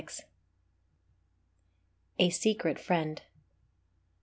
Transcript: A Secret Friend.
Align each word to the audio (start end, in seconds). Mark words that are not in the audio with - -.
A 2.17 2.31
Secret 2.31 2.79
Friend. 2.79 3.21